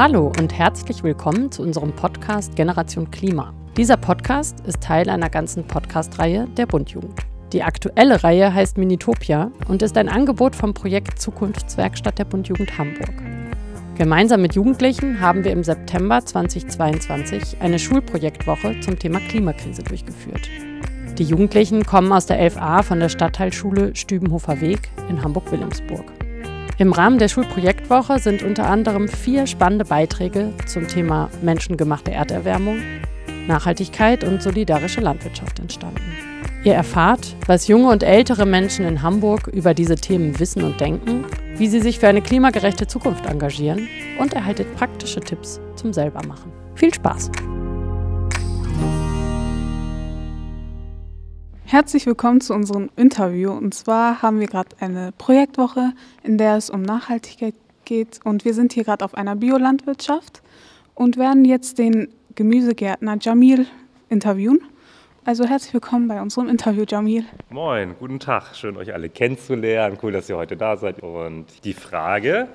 [0.00, 3.52] Hallo und herzlich willkommen zu unserem Podcast Generation Klima.
[3.76, 7.20] Dieser Podcast ist Teil einer ganzen Podcast-Reihe der Bundjugend.
[7.52, 13.12] Die aktuelle Reihe heißt Minitopia und ist ein Angebot vom Projekt Zukunftswerkstatt der Bundjugend Hamburg.
[13.98, 20.48] Gemeinsam mit Jugendlichen haben wir im September 2022 eine Schulprojektwoche zum Thema Klimakrise durchgeführt.
[21.18, 26.10] Die Jugendlichen kommen aus der 11a von der Stadtteilschule Stübenhofer Weg in Hamburg-Wilhelmsburg.
[26.80, 32.78] Im Rahmen der Schulprojektwoche sind unter anderem vier spannende Beiträge zum Thema menschengemachte Erderwärmung,
[33.46, 36.00] Nachhaltigkeit und solidarische Landwirtschaft entstanden.
[36.64, 41.26] Ihr erfahrt, was junge und ältere Menschen in Hamburg über diese Themen wissen und denken,
[41.54, 43.86] wie sie sich für eine klimagerechte Zukunft engagieren
[44.18, 46.50] und erhaltet praktische Tipps zum Selbermachen.
[46.76, 47.30] Viel Spaß!
[51.70, 53.52] Herzlich willkommen zu unserem Interview.
[53.52, 55.92] Und zwar haben wir gerade eine Projektwoche,
[56.24, 58.18] in der es um Nachhaltigkeit geht.
[58.24, 60.42] Und wir sind hier gerade auf einer Biolandwirtschaft
[60.96, 63.68] und werden jetzt den Gemüsegärtner Jamil
[64.08, 64.62] interviewen.
[65.24, 67.24] Also herzlich willkommen bei unserem Interview, Jamil.
[67.50, 68.56] Moin, guten Tag.
[68.56, 69.96] Schön, euch alle kennenzulernen.
[70.02, 71.00] Cool, dass ihr heute da seid.
[71.04, 72.48] Und die Frage?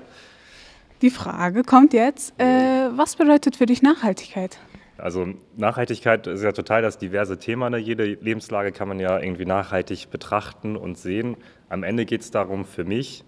[1.00, 2.38] Die Frage kommt jetzt.
[2.38, 4.58] Äh, was bedeutet für dich Nachhaltigkeit?
[4.98, 7.68] Also Nachhaltigkeit ist ja total das diverse Thema.
[7.68, 7.78] Ne?
[7.78, 11.36] Jede Lebenslage kann man ja irgendwie nachhaltig betrachten und sehen.
[11.68, 13.24] Am Ende geht es darum für mich,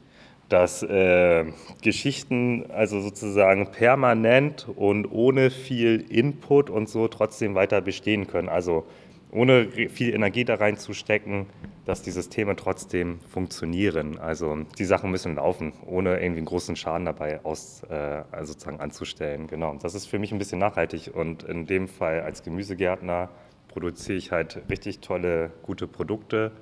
[0.49, 1.45] dass äh,
[1.83, 8.49] Geschichten also sozusagen permanent und ohne viel Input und so trotzdem weiter bestehen können.
[8.49, 8.87] Also
[9.31, 11.47] ohne viel Energie da reinzustecken,
[11.85, 14.19] dass die Systeme trotzdem funktionieren.
[14.19, 18.81] Also die Sachen müssen laufen, ohne irgendwie einen großen Schaden dabei aus, äh, also sozusagen
[18.81, 19.47] anzustellen.
[19.47, 19.75] Genau.
[19.81, 23.29] Das ist für mich ein bisschen nachhaltig und in dem Fall als Gemüsegärtner
[23.69, 26.53] produziere ich halt richtig tolle, gute Produkte,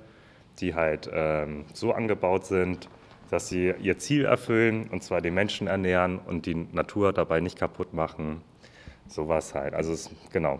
[0.59, 2.89] die halt ähm, so angebaut sind,
[3.29, 7.57] dass sie ihr Ziel erfüllen und zwar den Menschen ernähren und die Natur dabei nicht
[7.57, 8.41] kaputt machen.
[9.07, 9.73] Sowas halt.
[9.73, 10.59] Also es, genau,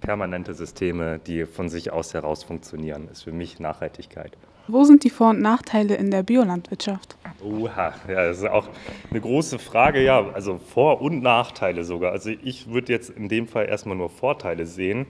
[0.00, 4.32] permanente Systeme, die von sich aus heraus funktionieren, ist für mich Nachhaltigkeit.
[4.70, 7.16] Wo sind die Vor- und Nachteile in der Biolandwirtschaft?
[7.42, 8.68] Oha, ja, das ist auch
[9.10, 10.02] eine große Frage.
[10.04, 12.12] Ja, also Vor- und Nachteile sogar.
[12.12, 15.06] Also ich würde jetzt in dem Fall erstmal nur Vorteile sehen,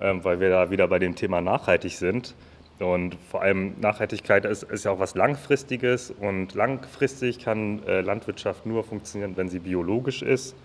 [0.00, 2.34] ähm, weil wir da wieder bei dem Thema nachhaltig sind.
[2.78, 8.64] Und vor allem Nachhaltigkeit ist, ist ja auch was Langfristiges und langfristig kann äh, Landwirtschaft
[8.64, 10.56] nur funktionieren, wenn sie biologisch ist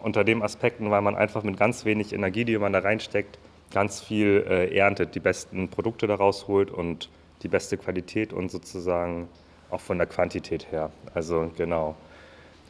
[0.00, 3.38] unter den Aspekten, weil man einfach mit ganz wenig Energie, die man da reinsteckt,
[3.72, 7.10] ganz viel äh, erntet, die besten Produkte daraus holt und
[7.42, 9.28] die beste Qualität und sozusagen
[9.70, 10.90] auch von der Quantität her.
[11.14, 11.94] Also genau.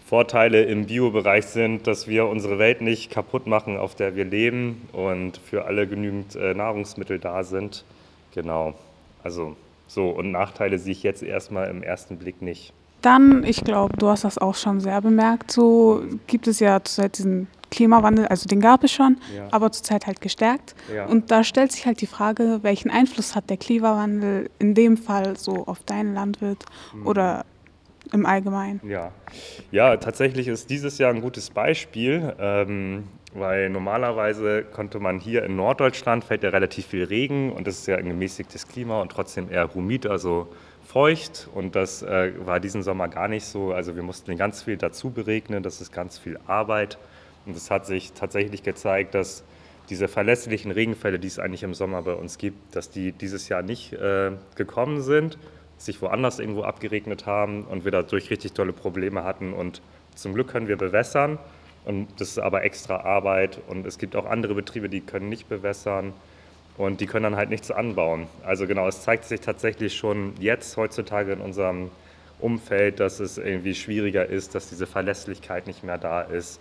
[0.05, 4.89] Vorteile im Biobereich sind, dass wir unsere Welt nicht kaputt machen, auf der wir leben
[4.93, 7.85] und für alle genügend äh, Nahrungsmittel da sind.
[8.35, 8.75] Genau.
[9.23, 9.55] Also
[9.87, 12.73] so und Nachteile sehe ich jetzt erstmal im ersten Blick nicht.
[13.03, 17.19] Dann, ich glaube, du hast das auch schon sehr bemerkt, so gibt es ja zurzeit
[17.19, 19.49] diesen Klimawandel, also den gab es schon, ja.
[19.51, 20.75] aber zurzeit halt gestärkt.
[20.93, 21.07] Ja.
[21.07, 25.37] Und da stellt sich halt die Frage, welchen Einfluss hat der Klimawandel in dem Fall
[25.37, 26.65] so auf deinen Landwirt
[26.95, 27.07] mhm.
[27.07, 27.45] oder
[28.13, 28.81] im Allgemeinen?
[28.85, 29.13] Ja.
[29.71, 33.05] ja, tatsächlich ist dieses Jahr ein gutes Beispiel, ähm,
[33.35, 37.87] weil normalerweise konnte man hier in Norddeutschland, fällt ja relativ viel Regen und es ist
[37.87, 40.49] ja ein gemäßigtes Klima und trotzdem eher humid, also
[40.89, 43.73] feucht und das äh, war diesen Sommer gar nicht so.
[43.73, 46.97] Also wir mussten ganz viel dazu beregnen, das ist ganz viel Arbeit.
[47.45, 49.45] Und es hat sich tatsächlich gezeigt, dass
[49.91, 53.63] diese verlässlichen Regenfälle, die es eigentlich im Sommer bei uns gibt, dass die dieses Jahr
[53.63, 55.37] nicht äh, gekommen sind,
[55.77, 59.53] sich woanders irgendwo abgeregnet haben und wir dadurch richtig tolle Probleme hatten.
[59.53, 59.83] Und
[60.15, 61.39] zum Glück können wir bewässern.
[61.85, 63.61] Und das ist aber extra Arbeit.
[63.69, 66.15] Und es gibt auch andere Betriebe, die können nicht bewässern
[66.79, 68.29] und die können dann halt nichts anbauen.
[68.45, 71.91] Also genau, es zeigt sich tatsächlich schon jetzt heutzutage in unserem
[72.39, 76.61] Umfeld, dass es irgendwie schwieriger ist, dass diese Verlässlichkeit nicht mehr da ist.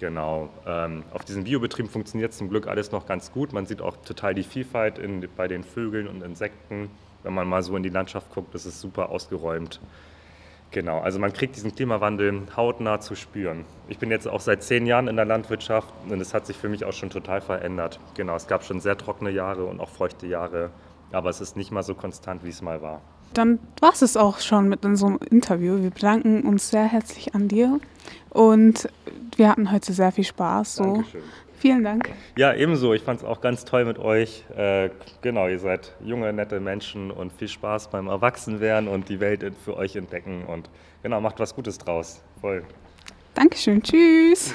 [0.00, 0.50] Genau.
[0.66, 3.54] Ähm, auf diesen Biobetrieben funktioniert zum Glück alles noch ganz gut.
[3.54, 6.90] Man sieht auch total die Vielfalt in, bei den Vögeln und Insekten.
[7.22, 9.80] Wenn man mal so in die Landschaft guckt, das ist super ausgeräumt.
[10.74, 13.64] Genau, also man kriegt diesen Klimawandel hautnah zu spüren.
[13.88, 16.68] Ich bin jetzt auch seit zehn Jahren in der Landwirtschaft und es hat sich für
[16.68, 18.00] mich auch schon total verändert.
[18.16, 20.70] Genau, es gab schon sehr trockene Jahre und auch feuchte Jahre,
[21.12, 23.02] aber es ist nicht mal so konstant, wie es mal war.
[23.34, 25.80] Dann war es es auch schon mit unserem Interview.
[25.80, 27.78] Wir bedanken uns sehr herzlich an dir
[28.30, 28.88] und
[29.36, 30.74] wir hatten heute sehr viel Spaß.
[30.74, 30.82] So.
[30.82, 31.22] Dankeschön.
[31.64, 32.10] Vielen Dank.
[32.36, 32.92] Ja, ebenso.
[32.92, 34.44] Ich fand es auch ganz toll mit euch.
[34.54, 34.90] Äh,
[35.22, 39.74] genau, ihr seid junge, nette Menschen und viel Spaß beim Erwachsenwerden und die Welt für
[39.74, 40.44] euch entdecken.
[40.44, 40.68] Und
[41.02, 42.22] genau, macht was Gutes draus.
[42.38, 42.64] Voll.
[43.32, 43.82] Dankeschön.
[43.82, 44.54] Tschüss.